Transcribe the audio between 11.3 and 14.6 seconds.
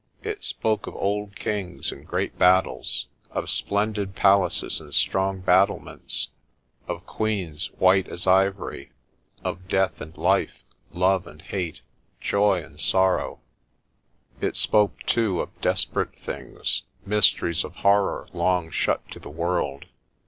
hate, joy and sorrow. It